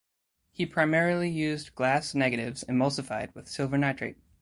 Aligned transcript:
He 0.51 0.65
primarily 0.65 1.29
used 1.29 1.75
glass 1.75 2.15
negatives 2.15 2.63
emulsified 2.67 3.35
with 3.35 3.47
silver 3.47 3.77
nitrate. 3.77 4.17